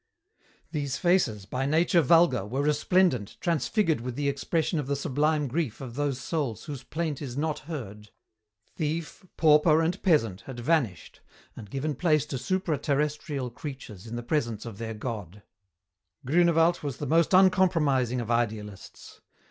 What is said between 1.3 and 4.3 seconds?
by nature vulgar, were resplendent, transfigured with the